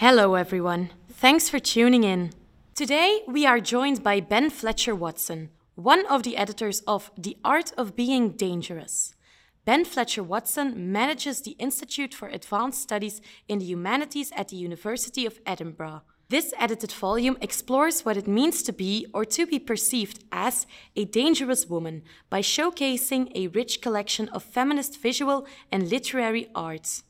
[0.00, 0.90] Hello, everyone.
[1.10, 2.30] Thanks for tuning in.
[2.76, 7.72] Today, we are joined by Ben Fletcher Watson, one of the editors of The Art
[7.76, 9.16] of Being Dangerous.
[9.64, 15.26] Ben Fletcher Watson manages the Institute for Advanced Studies in the Humanities at the University
[15.26, 16.02] of Edinburgh.
[16.28, 21.06] This edited volume explores what it means to be or to be perceived as a
[21.06, 27.02] dangerous woman by showcasing a rich collection of feminist visual and literary arts.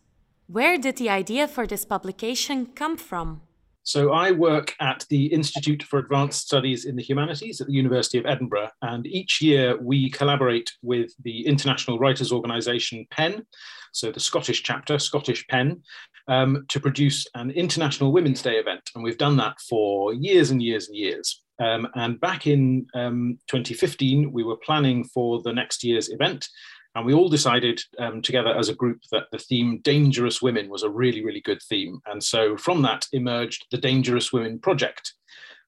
[0.50, 3.42] Where did the idea for this publication come from?
[3.82, 8.16] So, I work at the Institute for Advanced Studies in the Humanities at the University
[8.16, 13.44] of Edinburgh, and each year we collaborate with the international writers' organisation PEN,
[13.92, 15.82] so the Scottish chapter, Scottish PEN,
[16.28, 18.88] um, to produce an International Women's Day event.
[18.94, 21.42] And we've done that for years and years and years.
[21.58, 26.48] Um, and back in um, 2015, we were planning for the next year's event.
[26.94, 30.83] And we all decided um, together as a group that the theme Dangerous Women was
[30.83, 32.00] a really, really good theme.
[32.06, 35.14] And so from that emerged the Dangerous Women Project.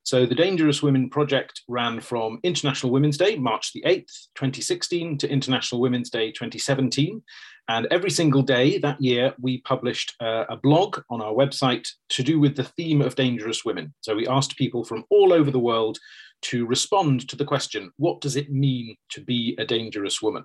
[0.02, 5.28] So the Dangerous Women Project ran from International Women's Day, March the 8th, 2016, to
[5.28, 7.22] International Women's Day 2017.
[7.68, 12.22] And every single day that year, we published uh, a blog on our website to
[12.22, 13.94] do with the theme of dangerous women.
[14.00, 15.98] So we asked people from all over the world
[16.42, 20.44] to respond to the question what does it mean to be a dangerous woman?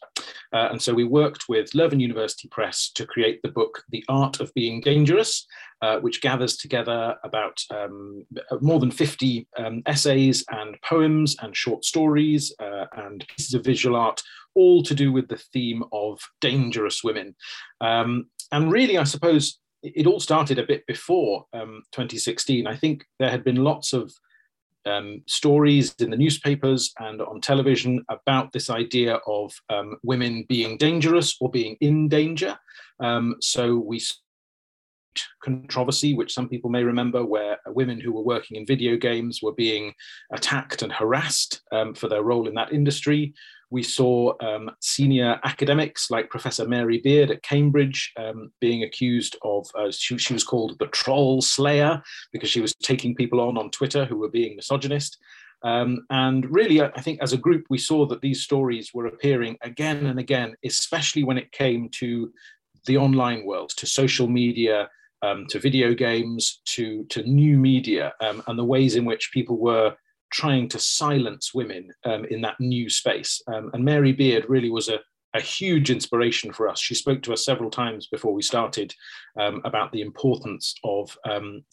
[0.52, 4.40] Uh, and so we worked with Leuven University Press to create the book, The Art
[4.40, 5.48] of Being Dangerous,
[5.82, 8.26] uh, which gathers together about um,
[8.62, 13.96] more than 50 um, essays and poems and short stories uh, and pieces of visual
[13.96, 14.22] art,
[14.56, 17.36] all to do with the theme of dangerous women.
[17.82, 22.68] Um, and really, I suppose it all started a bit before um, 2016.
[22.68, 24.14] I think there had been lots of
[24.86, 30.78] um, stories in the newspapers and on television about this idea of um, women being
[30.78, 32.58] dangerous or being in danger.
[33.00, 34.02] Um, so we
[35.44, 39.54] controversy, which some people may remember, where women who were working in video games were
[39.54, 39.94] being
[40.32, 43.34] attacked and harassed um, for their role in that industry.
[43.74, 49.66] We saw um, senior academics like Professor Mary Beard at Cambridge um, being accused of,
[49.74, 52.00] uh, she, she, was called the troll slayer
[52.32, 55.18] because she was taking people on on Twitter who were being misogynist.
[55.64, 59.58] Um, and really, I think as a group, we saw that these stories were appearing
[59.62, 62.32] again and again, especially when it came to
[62.86, 64.88] the online world, to social media,
[65.24, 69.58] um, to video games, to, to new media, um, and the ways in which people
[69.58, 69.96] were
[70.34, 73.42] trying to silence women um, in that new space.
[73.48, 75.00] Um, and Mary Beard really was a,
[75.36, 76.80] a huge inspiration for us.
[76.80, 78.94] She spoke to us several times before we started
[79.40, 81.64] um, about the importance of um,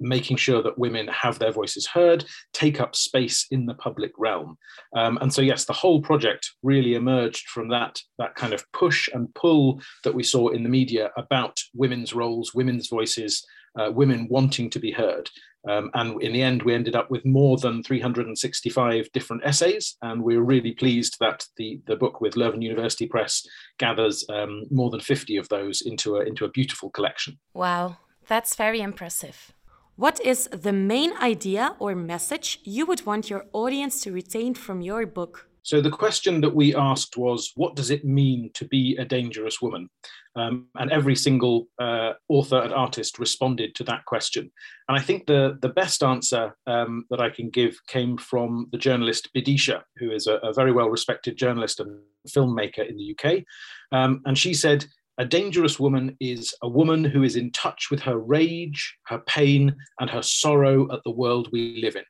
[0.00, 4.56] making sure that women have their voices heard, take up space in the public realm.
[4.94, 9.08] Um, and so, yes, the whole project really emerged from that, that kind of push
[9.12, 13.44] and pull that we saw in the media about women's roles, women's voices,
[13.76, 15.30] uh, women wanting to be heard.
[15.68, 19.96] Um, and in the end, we ended up with more than 365 different essays.
[20.00, 23.44] And we're really pleased that the, the book with Leuven University Press
[23.78, 27.38] gathers um, more than 50 of those into a, into a beautiful collection.
[27.52, 27.96] Wow,
[28.28, 29.52] that's very impressive.
[29.96, 34.82] What is the main idea or message you would want your audience to retain from
[34.82, 35.48] your book?
[35.66, 39.60] So, the question that we asked was, What does it mean to be a dangerous
[39.60, 39.90] woman?
[40.36, 44.52] Um, and every single uh, author and artist responded to that question.
[44.88, 48.78] And I think the, the best answer um, that I can give came from the
[48.78, 51.98] journalist Bidisha, who is a, a very well respected journalist and
[52.28, 53.42] filmmaker in the UK.
[53.90, 54.86] Um, and she said,
[55.18, 59.74] A dangerous woman is a woman who is in touch with her rage, her pain,
[59.98, 62.04] and her sorrow at the world we live in.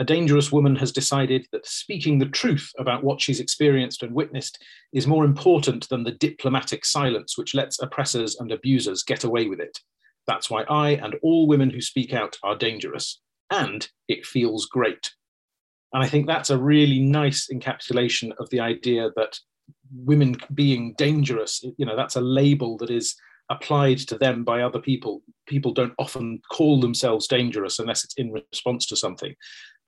[0.00, 4.58] A dangerous woman has decided that speaking the truth about what she's experienced and witnessed
[4.94, 9.60] is more important than the diplomatic silence which lets oppressors and abusers get away with
[9.60, 9.78] it.
[10.26, 13.20] That's why I and all women who speak out are dangerous.
[13.50, 15.10] And it feels great.
[15.92, 19.38] And I think that's a really nice encapsulation of the idea that
[19.94, 23.16] women being dangerous, you know, that's a label that is
[23.50, 25.22] applied to them by other people.
[25.46, 29.34] People don't often call themselves dangerous unless it's in response to something.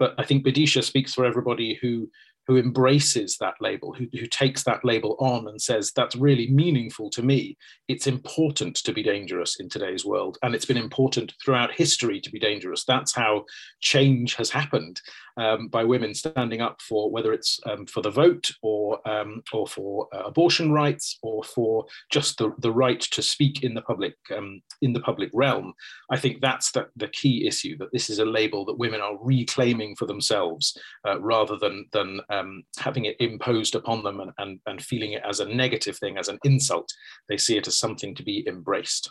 [0.03, 2.11] But I think Bidisha speaks for everybody who
[2.53, 7.09] who embraces that label, who, who takes that label on and says, that's really meaningful
[7.09, 7.57] to me.
[7.89, 10.37] It's important to be dangerous in today's world.
[10.43, 12.85] And it's been important throughout history to be dangerous.
[12.85, 13.45] That's how
[13.81, 15.01] change has happened
[15.39, 19.67] um, by women standing up for whether it's um, for the vote or, um, or
[19.67, 24.15] for uh, abortion rights or for just the, the right to speak in the public
[24.37, 25.73] um, in the public realm.
[26.11, 29.17] I think that's the, the key issue that this is a label that women are
[29.23, 30.77] reclaiming for themselves
[31.07, 35.23] uh, rather than, than um, having it imposed upon them and, and, and feeling it
[35.29, 36.93] as a negative thing, as an insult.
[37.29, 39.11] They see it as something to be embraced.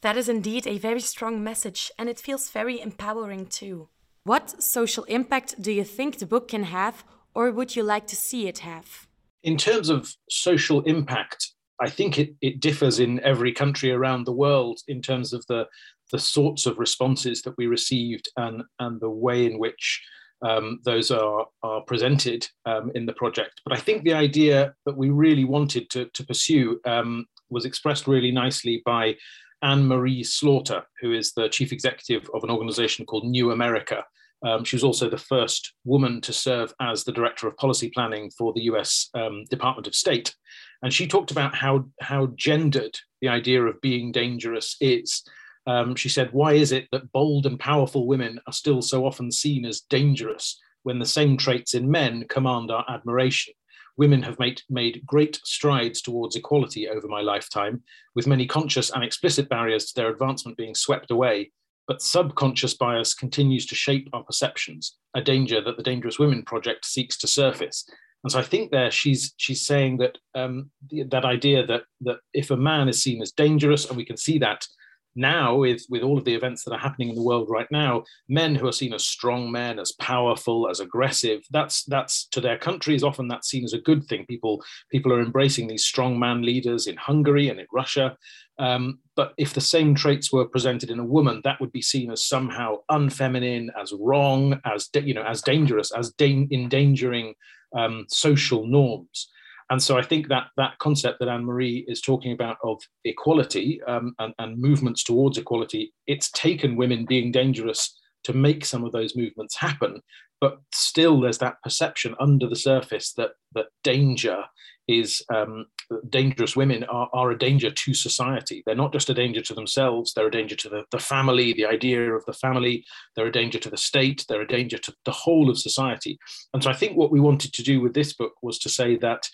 [0.00, 3.88] That is indeed a very strong message, and it feels very empowering too.
[4.24, 8.16] What social impact do you think the book can have, or would you like to
[8.16, 9.06] see it have?
[9.42, 14.32] In terms of social impact, I think it, it differs in every country around the
[14.32, 15.66] world in terms of the,
[16.12, 20.00] the sorts of responses that we received and, and the way in which
[20.42, 23.60] um, those are, are presented um, in the project.
[23.64, 28.06] But I think the idea that we really wanted to, to pursue um, was expressed
[28.06, 29.16] really nicely by
[29.62, 34.04] Anne Marie Slaughter, who is the chief executive of an organization called New America.
[34.44, 38.30] Um, she was also the first woman to serve as the director of policy planning
[38.36, 40.34] for the US um, Department of State.
[40.82, 45.22] And she talked about how, how gendered the idea of being dangerous is.
[45.66, 49.30] Um, she said, Why is it that bold and powerful women are still so often
[49.30, 53.54] seen as dangerous when the same traits in men command our admiration?
[53.96, 57.82] women have made, made great strides towards equality over my lifetime,
[58.14, 61.52] with many conscious and explicit barriers to their advancement being swept away.
[61.86, 66.84] But subconscious bias continues to shape our perceptions, a danger that the Dangerous Women Project
[66.84, 67.88] seeks to surface.
[68.22, 70.70] And so I think there she's she's saying that um,
[71.08, 74.38] that idea that that if a man is seen as dangerous, and we can see
[74.38, 74.64] that
[75.14, 78.02] now with with all of the events that are happening in the world right now
[78.28, 82.58] men who are seen as strong men as powerful as aggressive that's that's to their
[82.58, 84.24] countries often that's seen as a good thing.
[84.26, 88.16] People people are embracing these strong man leaders in hungary and in russia.
[88.58, 92.10] Um, but if the same traits were presented in a woman that would be seen
[92.10, 97.34] as somehow unfeminine as wrong as you know as dangerous as da- endangering
[97.74, 99.28] um, social norms
[99.72, 103.80] and so I think that that concept that Anne Marie is talking about of equality
[103.88, 108.92] um, and, and movements towards equality, it's taken women being dangerous to make some of
[108.92, 110.02] those movements happen.
[110.42, 114.44] But still, there's that perception under the surface that that danger
[114.88, 115.64] is um,
[116.10, 118.62] dangerous women are, are a danger to society.
[118.66, 121.64] They're not just a danger to themselves, they're a danger to the, the family, the
[121.64, 122.84] idea of the family,
[123.16, 126.18] they're a danger to the state, they're a danger to the whole of society.
[126.52, 128.96] And so I think what we wanted to do with this book was to say
[128.98, 129.26] that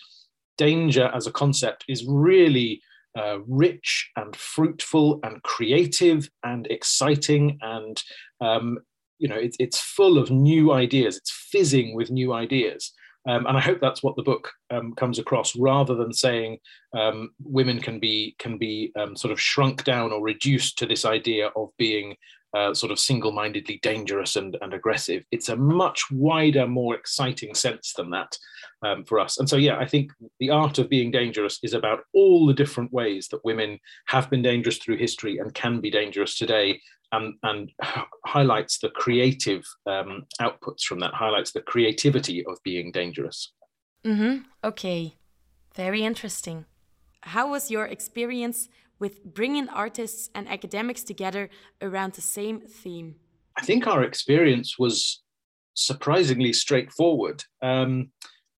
[0.59, 2.81] danger as a concept is really
[3.17, 8.03] uh, rich and fruitful and creative and exciting and
[8.41, 8.77] um,
[9.17, 11.17] you know it, it's full of new ideas.
[11.17, 12.91] It's fizzing with new ideas.
[13.27, 16.57] Um, and i hope that's what the book um, comes across rather than saying
[16.97, 21.03] um, women can be can be um, sort of shrunk down or reduced to this
[21.03, 22.15] idea of being
[22.53, 25.23] uh, sort of single-mindedly dangerous and, and aggressive.
[25.31, 28.37] It's a much wider, more exciting sense than that
[28.81, 29.39] um, for us.
[29.39, 32.91] And so, yeah, I think the art of being dangerous is about all the different
[32.91, 37.71] ways that women have been dangerous through history and can be dangerous today, and, and
[38.25, 43.51] highlights the creative um, outputs from that, highlights the creativity of being dangerous.
[44.05, 44.43] Mm-hmm.
[44.63, 45.15] Okay,
[45.75, 46.65] very interesting.
[47.21, 51.49] How was your experience with bringing artists and academics together
[51.81, 53.15] around the same theme?
[53.57, 55.21] I think our experience was
[55.73, 57.43] surprisingly straightforward.
[57.61, 58.11] Um,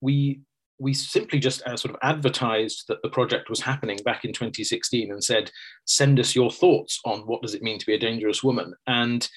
[0.02, 0.42] we
[0.82, 5.12] we simply just uh, sort of advertised that the project was happening back in 2016
[5.12, 5.52] and said,
[5.86, 9.30] "Send us your thoughts on what does it mean to be a dangerous woman." And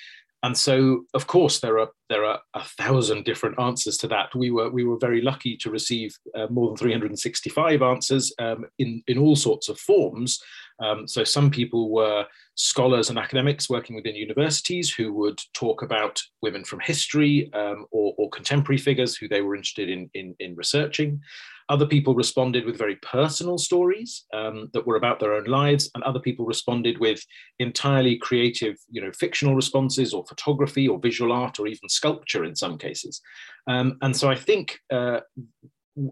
[0.42, 4.50] and so of course there are there are a thousand different answers to that we
[4.50, 9.18] were we were very lucky to receive uh, more than 365 answers um, in in
[9.18, 10.40] all sorts of forms
[10.82, 16.20] um, so some people were scholars and academics working within universities who would talk about
[16.42, 20.54] women from history um, or, or, contemporary figures who they were interested in, in, in
[20.54, 21.20] researching.
[21.68, 26.02] Other people responded with very personal stories um, that were about their own lives, and
[26.04, 27.24] other people responded with
[27.58, 32.56] entirely creative, you know, fictional responses or photography or visual art or even sculpture in
[32.56, 33.20] some cases.
[33.66, 35.20] Um, and so I think uh,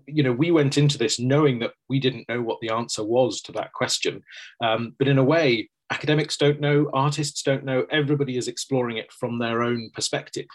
[0.06, 3.40] you know we went into this knowing that we didn't know what the answer was
[3.40, 4.22] to that question
[4.62, 9.10] um, but in a way academics don't know, artists don't know, everybody is exploring it
[9.12, 10.46] from their own perspective.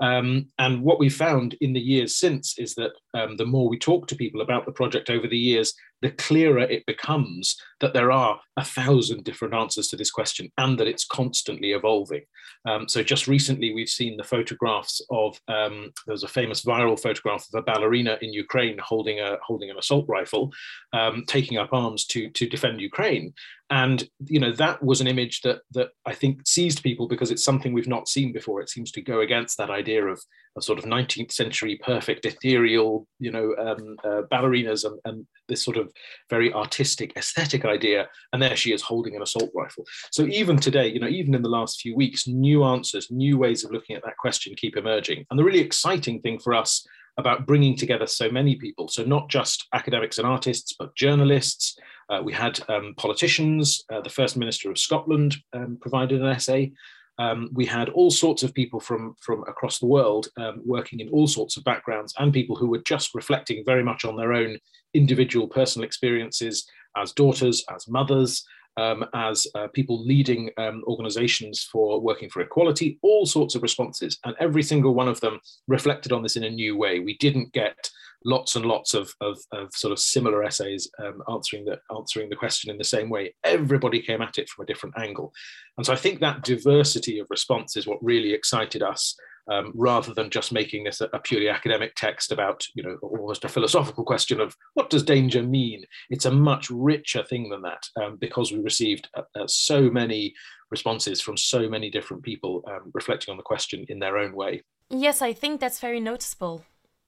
[0.00, 3.78] Um, and what we found in the years since is that um, the more we
[3.78, 8.12] talk to people about the project over the years, the clearer it becomes that there
[8.12, 12.22] are a thousand different answers to this question and that it's constantly evolving.
[12.68, 17.46] Um, so just recently, we've seen the photographs of um, there's a famous viral photograph
[17.52, 20.52] of a ballerina in Ukraine holding a holding an assault rifle,
[20.92, 23.32] um, taking up arms to to defend Ukraine.
[23.70, 27.44] And you know that was an image that that I think seized people because it's
[27.44, 28.60] something we've not seen before.
[28.60, 30.20] It seems to go against that idea of
[30.56, 35.64] a sort of 19th century perfect ethereal you know um, uh, ballerinas and, and, this
[35.64, 35.92] sort of
[36.30, 38.08] very artistic aesthetic idea.
[38.32, 39.84] And there she is holding an assault rifle.
[40.10, 43.64] So even today you know even in the last few weeks new answers new ways
[43.64, 45.26] of looking at that question keep emerging.
[45.30, 46.86] And the really exciting thing for us
[47.18, 51.76] about bringing together so many people so not just academics and artists but journalists.
[52.08, 53.84] Uh, we had um, politicians.
[53.92, 56.72] Uh, the first minister of scotland um, provided an essay
[57.18, 61.08] um, we had all sorts of people from, from across the world um, working in
[61.10, 64.58] all sorts of backgrounds and people who were just reflecting very much on their own
[64.94, 66.66] individual personal experiences
[66.96, 68.44] as daughters, as mothers,
[68.76, 74.18] um, as uh, people leading um, organizations for working for equality, all sorts of responses.
[74.24, 76.98] And every single one of them reflected on this in a new way.
[77.00, 77.90] We didn't get
[78.24, 82.36] lots and lots of, of, of sort of similar essays um, answering the answering the
[82.36, 83.34] question in the same way.
[83.44, 85.32] Everybody came at it from a different angle,
[85.76, 89.16] and so I think that diversity of response is what really excited us.
[89.50, 93.44] Um, rather than just making this a, a, purely academic text about, you know, almost
[93.44, 95.82] a philosophical question of what does danger mean?
[96.10, 100.34] It's a much richer thing than that um, because we received uh, uh, so many
[100.70, 104.62] responses from so many different people um, reflecting on the question in their own way.
[104.90, 106.64] Yes, I think that's very noticeable.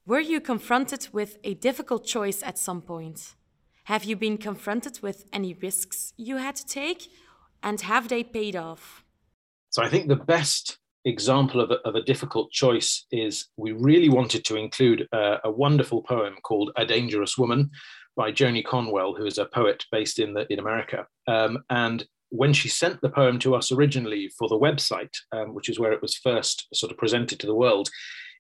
[0.07, 3.37] Were you confronted with a difficult choice at some point?
[3.85, 7.09] Have you been confronted with any risks you had to take?
[7.63, 9.03] And have they paid off?
[9.71, 14.11] So I think the best example of a, of a difficult choice is we really
[14.11, 17.71] wanted to include a, a wonderful poem called A Dangerous Woman
[18.15, 21.07] by Joni Conwell, who is a poet based in, the, in America.
[21.27, 25.71] Um, and when she sent the poem to us originally for the website, um, which
[25.71, 27.89] is where it was first sort of presented to the world,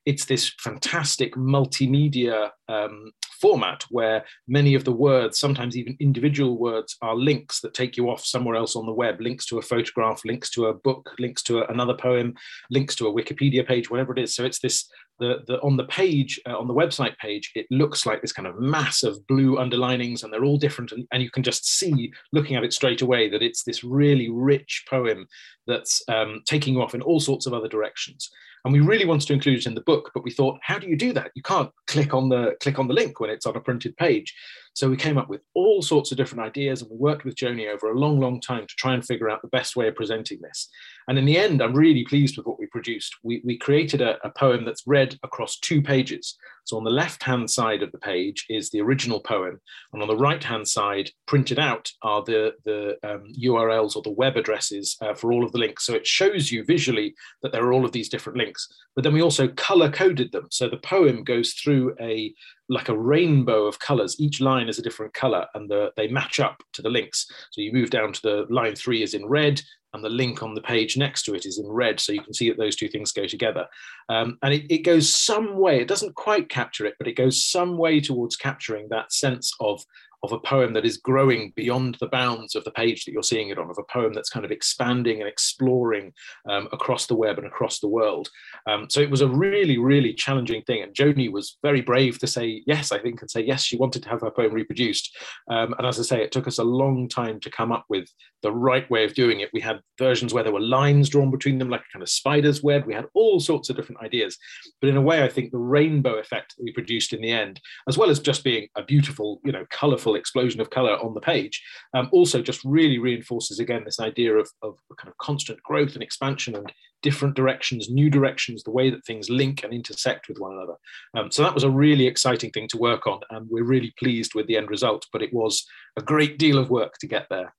[0.07, 6.97] it's this fantastic multimedia um, format where many of the words, sometimes even individual words,
[7.03, 10.21] are links that take you off somewhere else on the web links to a photograph,
[10.25, 12.35] links to a book, links to a, another poem,
[12.71, 14.35] links to a Wikipedia page, whatever it is.
[14.35, 18.05] So it's this the, the on the page uh, on the website page it looks
[18.05, 21.31] like this kind of mass of blue underlinings and they're all different and, and you
[21.31, 25.27] can just see looking at it straight away that it's this really rich poem
[25.67, 28.31] that's um, taking you off in all sorts of other directions.
[28.65, 30.89] And we really wanted to include it in the book but we thought how do
[30.89, 31.31] you do that?
[31.35, 34.35] You can't click on the click on the link when it's on a printed page.
[34.75, 37.69] So we came up with all sorts of different ideas and we worked with joni
[37.69, 40.41] over a long long time to try and figure out the best way of presenting
[40.41, 40.69] this.
[41.09, 44.19] And in the end i'm really pleased with what we produced we, we created a,
[44.27, 47.99] a poem that's read across two pages so on the left hand side of the
[47.99, 49.61] page is the original poem,
[49.93, 54.11] and on the right hand side, printed out, are the, the um, URLs or the
[54.11, 55.85] web addresses uh, for all of the links.
[55.85, 58.69] So it shows you visually that there are all of these different links.
[58.95, 60.47] But then we also color coded them.
[60.51, 62.35] So the poem goes through a
[62.71, 64.19] like a rainbow of colors.
[64.19, 67.31] Each line is a different color and the, they match up to the links.
[67.51, 69.61] So you move down to the line three is in red,
[69.95, 72.01] and the link on the page next to it is in red.
[72.01, 73.67] So you can see that those two things go together.
[74.09, 77.45] Um, and it, it goes some way, it doesn't quite capture it, but it goes
[77.45, 79.85] some way towards capturing that sense of
[80.25, 83.51] of a poem that is growing beyond the bounds of the page that you're seeing
[83.51, 86.13] it on, of a poem that's kind of expanding and exploring
[86.49, 88.29] um, across the web and across the world.
[88.67, 90.83] Um, so it was a really, really challenging thing.
[90.83, 94.03] And Joni was very brave to say yes, I think, and say yes, she wanted
[94.03, 95.17] to have her poem reproduced.
[95.51, 98.09] Um, and as I say, it took us a long time to come up with
[98.43, 99.51] the right way of doing it.
[99.53, 102.63] We had versions where there were lines drawn between them, like a kind of spider's
[102.63, 102.87] web.
[102.87, 104.37] We had all sorts of different ideas.
[104.81, 107.61] But in a way, I think the rainbow effect that we produced in the end,
[107.89, 111.21] as well as just being a beautiful, you know, colorful explosion of color on the
[111.21, 111.63] page,
[111.95, 116.03] um, also just really reinforces again this idea of, of kind of constant growth and
[116.03, 120.53] expansion and different directions, new directions, the way that things link and intersect with one
[120.53, 120.75] another.
[121.15, 124.35] Um, so that was a really exciting thing to work on, and we're really pleased
[124.35, 125.07] with the end result.
[125.13, 125.67] But it was
[125.97, 127.55] a great deal of work to get there.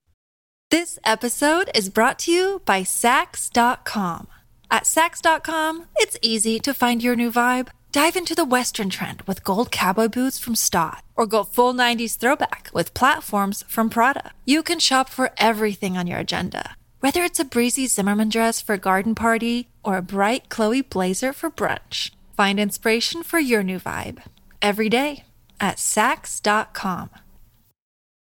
[0.72, 4.28] This episode is brought to you by Saks.com.
[4.72, 7.68] At Saks.com, it's easy to find your new vibe.
[7.96, 12.18] Dive into the Western trend with gold cowboy boots from Staud, or go full 90s
[12.18, 14.34] throwback with platforms from Prada.
[14.44, 18.74] You can shop for everything on your agenda, whether it's a breezy Zimmermann dress for
[18.74, 22.12] a garden party or a bright Chloe blazer for brunch.
[22.36, 24.22] Find inspiration for your new vibe
[24.62, 25.24] every day
[25.62, 27.12] at Saks.com.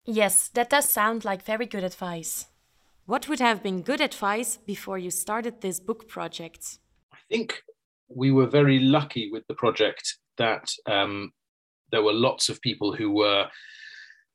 [0.05, 2.46] Yes, that does sound like very good advice.
[3.08, 6.77] What would have been good advice before you started this book project?
[7.12, 7.62] I think
[8.09, 11.31] we were very lucky with the project that um,
[11.91, 13.47] there were lots of people who were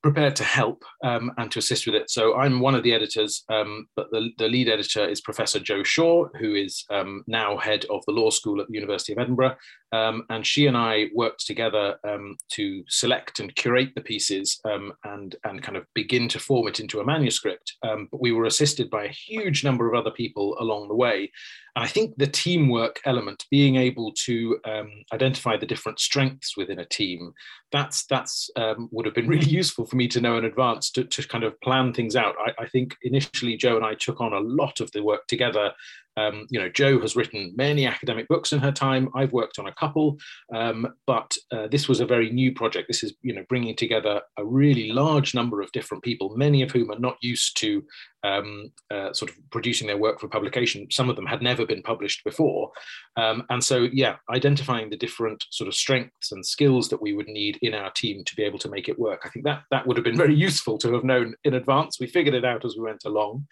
[0.02, 2.10] prepared to help um, and to assist with it.
[2.10, 5.82] So I'm one of the editors, um, but the, the lead editor is Professor Jo
[5.82, 9.56] Shaw, who is um, now head of the law school at the University of Edinburgh.
[9.92, 14.92] Um, and she and I worked together um, to select and curate the pieces um,
[15.04, 17.76] and, and kind of begin to form it into a manuscript.
[17.82, 21.30] but we were assisted by a huge number of other people along the way.
[21.76, 26.80] And I think the teamwork element, being able to um, identify the different strengths within
[26.80, 27.32] a team,
[27.70, 31.04] that's that's um, would have been really useful for me to know in advance to,
[31.04, 32.34] to kind of plan things out.
[32.44, 35.72] I, I think initially Jo and I took on a lot of the work together
[36.16, 39.08] um, you know, Jo has written many academic books in her time.
[39.14, 40.18] I've worked on a couple,
[40.54, 42.88] um, but uh, this was a very new project.
[42.88, 46.70] This is, you know, bringing together a really large number of different people, many of
[46.70, 47.82] whom are not used to
[48.22, 50.86] um, uh, sort of producing their work for publication.
[50.90, 52.70] Some of them had never been published before,
[53.16, 57.28] um, and so yeah, identifying the different sort of strengths and skills that we would
[57.28, 59.22] need in our team to be able to make it work.
[59.24, 61.98] I think that that would have been very useful to have known in advance.
[61.98, 63.46] We figured it out as we went along.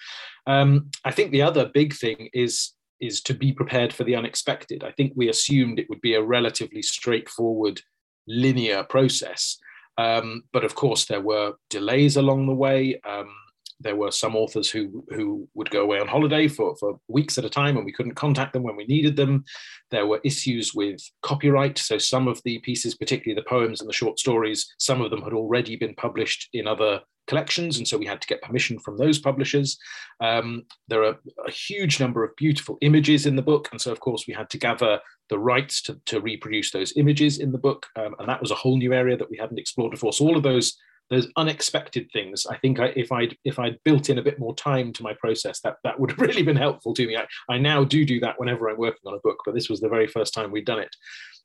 [0.46, 4.82] Um, I think the other big thing is is to be prepared for the unexpected.
[4.82, 7.80] I think we assumed it would be a relatively straightforward,
[8.26, 9.56] linear process.
[9.96, 13.00] Um, but of course, there were delays along the way.
[13.08, 13.34] Um,
[13.80, 17.44] there were some authors who who would go away on holiday for, for weeks at
[17.44, 19.44] a time and we couldn't contact them when we needed them.
[19.90, 21.78] There were issues with copyright.
[21.78, 25.22] So some of the pieces, particularly the poems and the short stories, some of them
[25.22, 28.96] had already been published in other collections, and so we had to get permission from
[28.96, 29.78] those publishers.
[30.20, 31.16] Um, there are
[31.46, 34.50] a huge number of beautiful images in the book, and so of course we had
[34.50, 38.40] to gather the rights to, to reproduce those images in the book, um, and that
[38.40, 40.12] was a whole new area that we hadn't explored before.
[40.12, 40.76] So all of those
[41.10, 42.46] those unexpected things.
[42.46, 45.14] I think I, if I'd if I'd built in a bit more time to my
[45.14, 47.16] process, that that would have really been helpful to me.
[47.16, 49.80] I, I now do do that whenever I'm working on a book, but this was
[49.80, 50.94] the very first time we'd done it.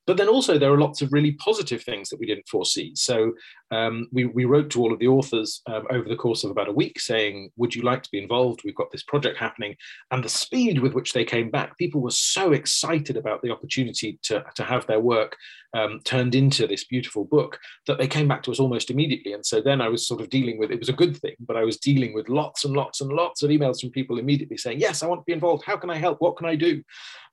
[0.06, 2.92] But then also there are lots of really positive things that we didn't foresee.
[2.96, 3.34] So
[3.72, 6.68] um, we, we wrote to all of the authors um, over the course of about
[6.68, 8.62] a week saying, would you like to be involved?
[8.64, 9.76] We've got this project happening.
[10.12, 14.20] And the speed with which they came back, people were so excited about the opportunity
[14.24, 15.38] to, to have their work
[15.74, 19.34] um, turned into this beautiful book that they came back to us almost immediately.
[19.34, 21.58] And so then I was sort of dealing with, it was a good thing, but
[21.58, 24.80] I was dealing with lots and lots and lots of emails from people immediately saying,
[24.80, 25.64] yes, I want to be involved.
[25.66, 26.22] How can I help?
[26.22, 26.84] What can I do?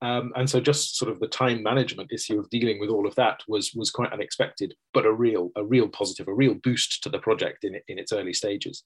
[0.00, 3.14] Um, and so just sort of the time management issue of dealing with all of
[3.14, 7.08] that was was quite unexpected, but a real a real positive, a real boost to
[7.08, 8.82] the project in in its early stages.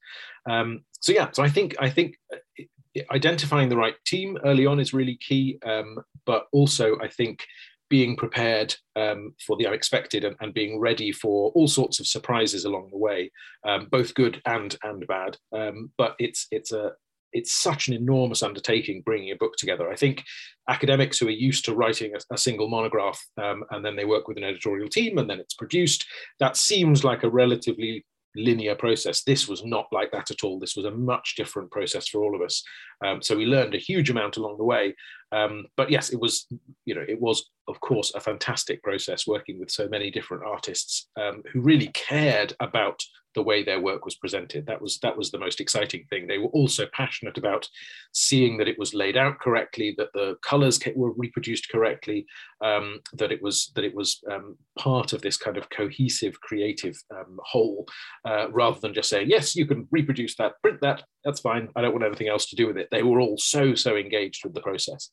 [0.49, 4.81] Um, so yeah, so I think I think uh, identifying the right team early on
[4.81, 7.45] is really key, um, but also I think
[7.91, 12.65] being prepared um, for the unexpected and, and, being ready for all sorts of surprises
[12.65, 13.31] along the way,
[13.69, 15.37] um, both good and and bad.
[15.53, 16.93] Um, but it's it's a
[17.35, 19.91] it's such an enormous undertaking bringing a book together.
[19.91, 20.25] I think
[20.69, 24.29] academics who are used to writing a, a single monograph um, and then they work
[24.29, 26.07] with an editorial team and then it's produced,
[26.39, 29.23] that seems like a relatively linear process.
[29.23, 30.59] This was not like that at all.
[30.59, 32.63] This was a much different process for all of us.
[33.05, 34.95] Um, so we learned a huge amount along the way.
[35.35, 36.47] Um, but yes, it was,
[36.85, 41.09] you know, it was of course a fantastic process working with so many different artists
[41.21, 43.03] um, who really cared about
[43.35, 44.67] the way their work was presented.
[44.67, 46.27] That was that was the most exciting thing.
[46.27, 47.69] They were also passionate about
[48.13, 52.27] seeing that it was laid out correctly, that the colours were reproduced correctly,
[52.61, 56.97] um, that it was that it was um, part of this kind of cohesive, creative
[57.11, 57.87] um, whole,
[58.25, 61.69] uh, rather than just saying yes, you can reproduce that, print that, that's fine.
[61.75, 62.89] I don't want anything else to do with it.
[62.91, 65.11] They were all so so engaged with the process.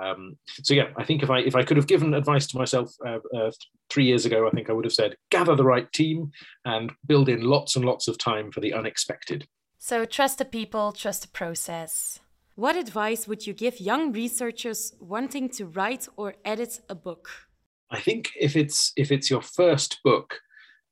[0.00, 2.94] Um, so yeah, I think if I if I could have given advice to myself
[3.06, 3.50] uh, uh,
[3.90, 6.32] three years ago, I think I would have said gather the right team
[6.64, 9.46] and build in lots and lots of time for the unexpected.
[9.78, 12.20] So trust the people, trust the process.
[12.54, 17.28] What advice would you give young researchers wanting to write or edit a book?
[17.90, 20.38] I think if it's if it's your first book,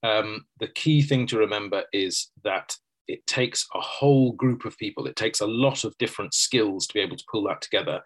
[0.03, 2.77] um, the key thing to remember is that
[3.09, 5.07] it takes a whole group of people.
[5.07, 8.01] It takes a lot of different skills to be able to pull that together.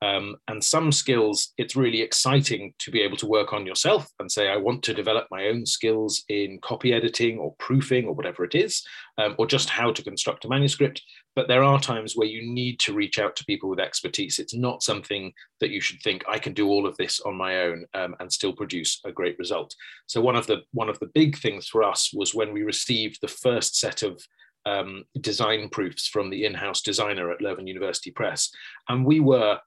[0.00, 4.30] Um, and some skills, it's really exciting to be able to work on yourself and
[4.30, 8.44] say, I want to develop my own skills in copy editing or proofing or whatever
[8.44, 8.86] it is,
[9.18, 11.02] um, or just how to construct a manuscript.
[11.38, 14.40] but there are times where you need to reach out to people with expertise.
[14.40, 17.62] It's not something that you should think I can do all of this on my
[17.62, 19.72] own um, and still produce a great result.
[20.08, 23.20] So one of the one of the big things for us was when we received
[23.20, 24.20] the first set of
[24.66, 28.50] um, design proofs from the in-house designer at Leuven University Press,
[28.88, 29.60] and we were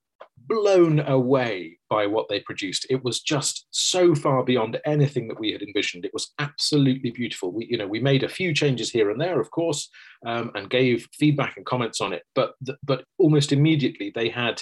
[0.47, 2.86] blown away by what they produced.
[2.89, 6.05] It was just so far beyond anything that we had envisioned.
[6.05, 7.51] It was absolutely beautiful.
[7.51, 9.89] We, you know, we made a few changes here and there, of course,
[10.25, 12.23] um, and gave feedback and comments on it.
[12.36, 12.53] But
[12.84, 14.62] but almost immediately they had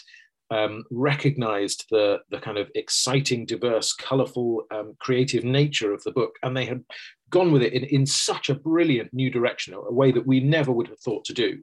[0.52, 6.34] um, recognized the the kind of exciting, diverse, colorful, um, creative nature of the book,
[6.44, 6.84] and they had
[7.30, 10.72] gone with it in, in such a brilliant new direction, a way that we never
[10.72, 11.60] would have thought to do.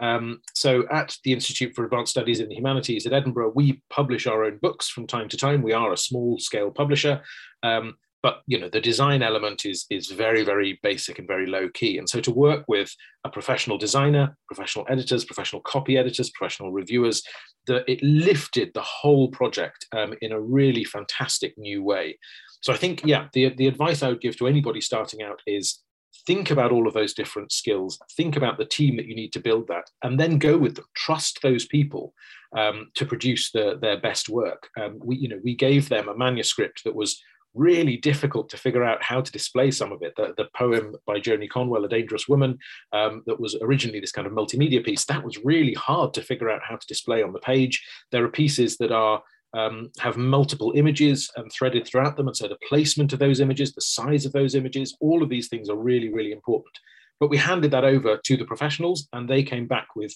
[0.00, 4.26] Um, so at the Institute for Advanced Studies in the Humanities at Edinburgh, we publish
[4.26, 5.62] our own books from time to time.
[5.62, 7.22] We are a small scale publisher.
[7.62, 11.68] Um, but you know the design element is is very very basic and very low
[11.72, 16.72] key and so to work with a professional designer professional editors professional copy editors professional
[16.72, 17.22] reviewers
[17.66, 22.18] the, it lifted the whole project um, in a really fantastic new way
[22.60, 25.80] so i think yeah the, the advice i would give to anybody starting out is
[26.26, 29.40] think about all of those different skills think about the team that you need to
[29.40, 32.12] build that and then go with them trust those people
[32.56, 36.16] um, to produce the, their best work um, we you know we gave them a
[36.16, 37.20] manuscript that was
[37.54, 40.14] really difficult to figure out how to display some of it.
[40.16, 42.58] The, the poem by Joni Conwell, A Dangerous Woman,
[42.92, 46.50] um, that was originally this kind of multimedia piece, that was really hard to figure
[46.50, 47.84] out how to display on the page.
[48.12, 49.22] There are pieces that are
[49.54, 52.28] um, have multiple images and threaded throughout them.
[52.28, 55.48] And so the placement of those images, the size of those images, all of these
[55.48, 56.78] things are really, really important.
[57.18, 60.14] But we handed that over to the professionals and they came back with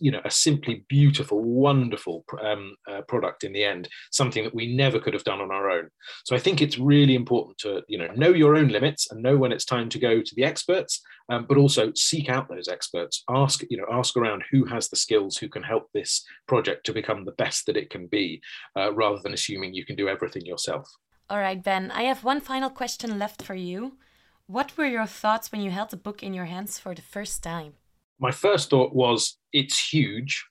[0.00, 4.74] you know a simply beautiful wonderful um, uh, product in the end something that we
[4.74, 5.88] never could have done on our own.
[6.24, 9.36] So i think it's really important to you know know your own limits and know
[9.36, 13.24] when it's time to go to the experts um, but also seek out those experts.
[13.28, 16.92] Ask you know ask around who has the skills who can help this project to
[16.92, 18.40] become the best that it can be
[18.76, 20.88] uh, rather than assuming you can do everything yourself.
[21.30, 23.98] All right ben i have one final question left for you.
[24.46, 27.42] What were your thoughts when you held the book in your hands for the first
[27.42, 27.74] time
[28.20, 30.44] my first thought was it's huge.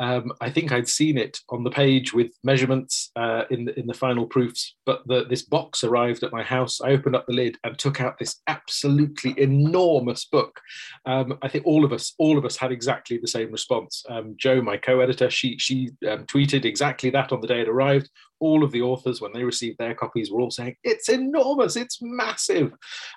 [0.00, 3.86] Um, I think I'd seen it on the page with measurements uh, in the, in
[3.86, 6.80] the final proofs, but the, this box arrived at my house.
[6.80, 10.60] I opened up the lid and took out this absolutely enormous book.
[11.06, 14.04] Um, I think all of us, all of us, had exactly the same response.
[14.08, 18.10] Um, Jo, my co-editor, she she um, tweeted exactly that on the day it arrived
[18.40, 21.98] all of the authors, when they received their copies, were all saying, it's enormous, it's
[22.00, 22.72] massive.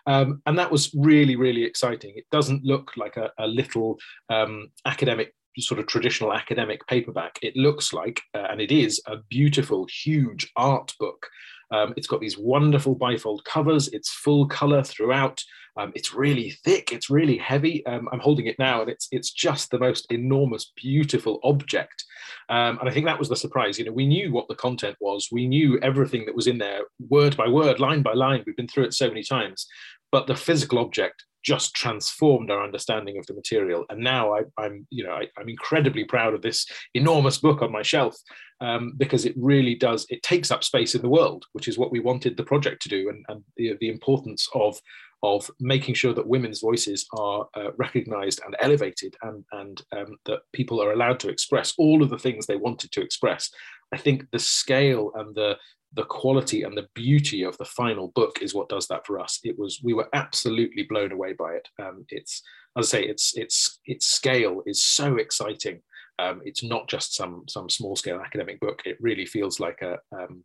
[0.08, 2.14] Um, and that was really, really exciting.
[2.16, 3.98] It doesn't look like a, a little
[4.30, 7.40] um, academic, sort of traditional academic paperback.
[7.42, 11.28] It looks like, uh, and it is, a beautiful, huge art book.
[11.72, 13.88] Um, it's got these wonderful bifold covers.
[13.90, 15.44] It's full color throughout.
[15.78, 16.92] Um, it's really thick.
[16.92, 17.86] It's really heavy.
[17.86, 22.04] Um, I'm holding it now, and it's it's just the most enormous, beautiful object.
[22.50, 23.80] Um, and I think that was the surprise.
[23.80, 25.30] You know, we knew what the content was.
[25.32, 28.44] We knew everything that was in there, word by word, line by line.
[28.46, 29.66] We've been through it so many times,
[30.12, 33.86] but the physical object just transformed our understanding of the material.
[33.90, 37.72] And now I, am you know, I, am incredibly proud of this enormous book on
[37.72, 38.16] my shelf
[38.60, 40.06] um, because it really does.
[40.10, 42.90] It takes up space in the world, which is what we wanted the project to
[42.90, 44.80] do, and, and the, the importance of
[45.24, 50.40] of making sure that women's voices are uh, recognized and elevated and, and um, that
[50.52, 53.52] people are allowed to express all of the things they wanted to express.
[53.94, 55.58] I think the scale and the
[55.94, 59.40] the quality and the beauty of the final book is what does that for us.
[59.44, 61.68] It was we were absolutely blown away by it.
[61.82, 62.42] Um, it's
[62.78, 65.82] as I say, it's it's its scale is so exciting.
[66.20, 68.82] Um, it's not just some some small scale academic book.
[68.86, 70.44] It really feels like a um,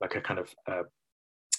[0.00, 0.82] like a kind of uh,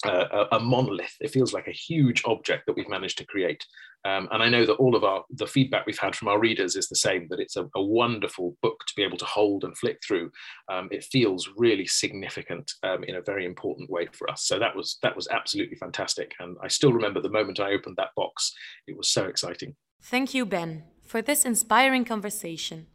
[0.08, 1.14] a, a, monolith.
[1.20, 3.64] It feels like a huge object that we've managed to create.
[4.04, 6.76] Um, and I know that all of our the feedback we've had from our readers
[6.76, 7.26] is the same.
[7.28, 10.30] That it's a, a wonderful book to be able to hold and flick through.
[10.70, 14.44] Um, it feels really significant um, in a very important way for us.
[14.44, 16.32] So that was that was absolutely fantastic.
[16.38, 18.52] And I still remember the moment I opened that box.
[18.86, 19.74] It was so exciting.
[20.02, 22.86] Thank you, Ben, for this inspiring conversation.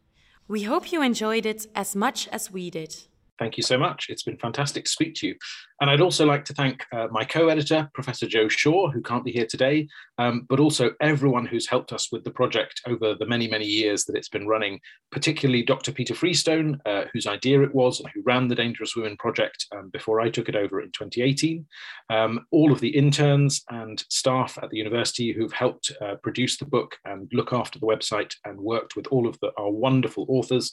[0.48, 3.04] We hope you enjoyed it as much as we did.
[3.42, 4.06] Thank you so much.
[4.08, 5.34] It's been fantastic to speak to you.
[5.80, 9.24] And I'd also like to thank uh, my co editor, Professor Jo Shaw, who can't
[9.24, 13.26] be here today, um, but also everyone who's helped us with the project over the
[13.26, 14.78] many, many years that it's been running,
[15.10, 15.90] particularly Dr.
[15.90, 19.90] Peter Freestone, uh, whose idea it was and who ran the Dangerous Women project um,
[19.92, 21.66] before I took it over in 2018.
[22.10, 26.64] Um, all of the interns and staff at the university who've helped uh, produce the
[26.64, 30.72] book and look after the website and worked with all of the, our wonderful authors.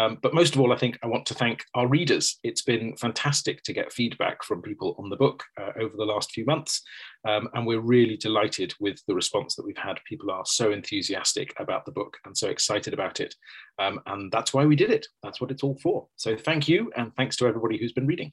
[0.00, 2.38] Um, but most of all, I think I want to thank our readers.
[2.42, 6.32] It's been fantastic to get feedback from people on the book uh, over the last
[6.32, 6.80] few months.
[7.28, 10.00] Um, and we're really delighted with the response that we've had.
[10.08, 13.34] People are so enthusiastic about the book and so excited about it.
[13.78, 15.06] Um, and that's why we did it.
[15.22, 16.06] That's what it's all for.
[16.16, 16.90] So thank you.
[16.96, 18.32] And thanks to everybody who's been reading.